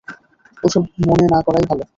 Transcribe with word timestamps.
ওসব 0.63 0.83
মনে 1.07 1.25
না 1.27 1.39
করাই 1.45 1.65
ভালো। 1.69 1.83